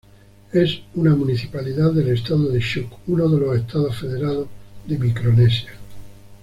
Es 0.51 0.79
una 0.95 1.13
municipalidad 1.15 1.91
del 1.91 2.07
Estado 2.07 2.49
de 2.49 2.59
Chuuk, 2.59 2.91
uno 3.05 3.29
de 3.29 3.39
los 3.39 3.55
Estados 3.55 3.97
Federados 3.99 4.47
de 4.87 4.97
Micronesia. 4.97 5.73